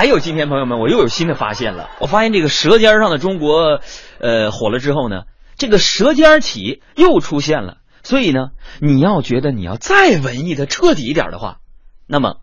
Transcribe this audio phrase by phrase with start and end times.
[0.00, 1.90] 还有今天朋友们，我又有新的发现了。
[2.00, 3.80] 我发现这个《舌尖上的中国》
[4.18, 5.24] 呃火了之后呢，
[5.58, 7.76] 这个舌尖体又出现了。
[8.02, 11.58] 所以呢，你要觉得你要再文艺的彻底一点的话，
[12.06, 12.36] 那么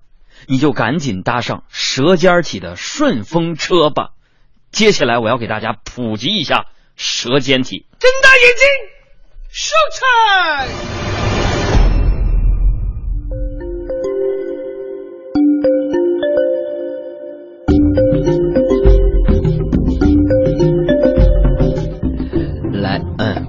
[0.46, 4.10] 你就赶紧搭上舌尖体的顺风车吧。
[4.71, 7.88] 接下来我要给大家普及一下舌尖体。
[7.98, 8.68] 睁大眼睛，
[9.50, 10.96] 收场。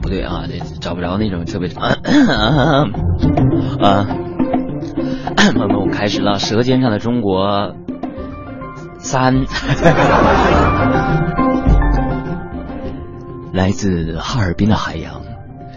[0.00, 1.95] 不对啊，这找不着那种特别啊
[3.80, 4.06] 啊，
[5.37, 7.46] 朋友们，开始了《舌尖上的中国》
[8.98, 9.45] 三，
[13.52, 15.23] 来自哈尔滨的海洋，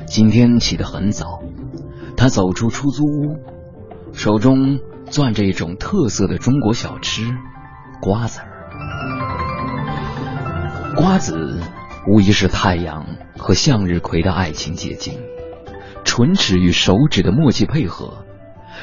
[0.06, 1.42] 今天起得很早，
[2.18, 3.40] 他走出出租屋，
[4.14, 4.80] 手中
[5.10, 7.24] 攥着一种特色的中国小吃——
[8.02, 8.48] 瓜子儿。
[10.96, 11.62] 瓜子
[12.08, 13.06] 无疑是太阳
[13.38, 15.20] 和向日葵的爱情结晶，
[16.04, 18.26] 唇齿与手指的默契配合，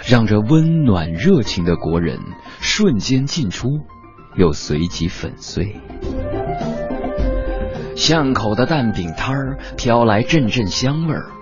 [0.07, 2.21] 让这温暖热情的国人
[2.61, 3.69] 瞬间进出，
[4.37, 5.81] 又随即粉碎。
[7.97, 11.33] 巷口的蛋饼摊儿飘来阵阵香味儿，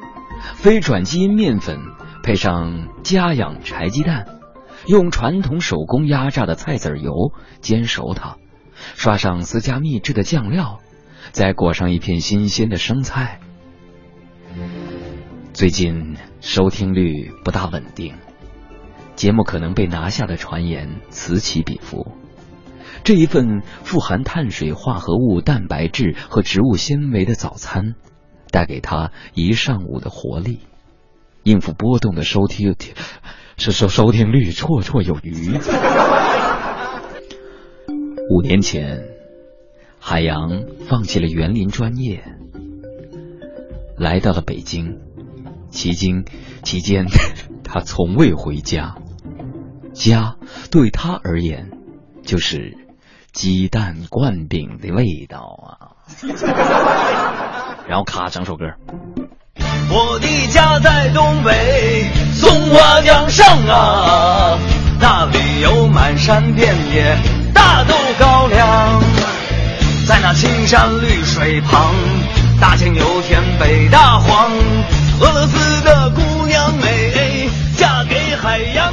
[0.54, 1.78] 非转基因面粉
[2.22, 4.26] 配上家养柴鸡蛋，
[4.86, 7.12] 用传统手工压榨的菜籽油
[7.60, 8.36] 煎熟它。
[8.94, 10.80] 刷上私家秘制的酱料，
[11.32, 13.40] 再裹上一片新鲜的生菜。
[15.52, 18.14] 最近收听率不大稳定，
[19.14, 22.12] 节目可能被拿下的传言此起彼伏。
[23.04, 27.94] 这一份富含碳水化合物、蛋白质和植物纤维的早餐，
[28.50, 30.60] 带给他一上午的活力，
[31.42, 32.74] 应付波动的收听，
[33.56, 35.58] 是收收听率绰绰有余。
[38.28, 39.04] 五年前，
[40.08, 42.22] 海洋放弃了园林专业，
[43.98, 45.00] 来到了北京。
[45.68, 46.24] 期间，
[46.62, 47.06] 期间
[47.64, 48.94] 他从未回家。
[49.92, 50.36] 家
[50.70, 51.72] 对他而言，
[52.24, 52.78] 就是
[53.32, 55.98] 鸡蛋灌饼的味道啊！
[57.88, 58.64] 然后咔，整首歌。
[59.90, 64.56] 我的家在东北松花江上啊，
[65.00, 67.16] 那里有满山遍野
[67.52, 69.02] 大豆高粱，
[70.06, 71.92] 在那青山绿水旁，
[72.60, 74.52] 大庆油田北大荒，
[75.18, 78.85] 俄罗斯的姑娘美，嫁给海洋。